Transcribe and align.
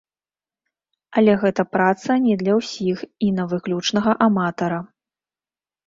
Але 1.21 1.35
гэта 1.43 1.61
праца 1.77 2.11
не 2.25 2.35
для 2.41 2.53
ўсіх 2.63 2.97
і 3.29 3.33
на 3.39 3.43
выключнага 3.55 4.11
аматара. 4.31 4.85